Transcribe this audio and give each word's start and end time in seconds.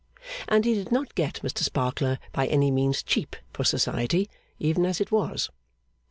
And 0.47 0.65
he 0.65 0.73
did 0.73 0.91
not 0.91 1.13
get 1.13 1.35
Mr 1.43 1.59
Sparkler 1.59 2.17
by 2.31 2.47
any 2.47 2.71
means 2.71 3.03
cheap 3.03 3.35
for 3.53 3.63
Society, 3.63 4.27
even 4.57 4.83
as 4.83 4.99
it 4.99 5.11
was. 5.11 5.51